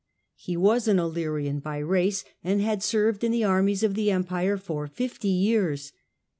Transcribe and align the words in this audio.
He 0.37 0.57
was 0.57 0.87
an 0.87 0.97
Illyrian 0.97 1.59
by 1.59 1.77
race, 1.77 2.25
and 2.43 2.59
had 2.59 2.81
served 2.81 3.23
in 3.23 3.31
the 3.31 3.43
armies 3.43 3.83
of 3.83 3.93
the 3.93 4.09
Empire 4.09 4.57
for 4.57 4.87
fifty 4.87 5.29
years. 5.29 5.93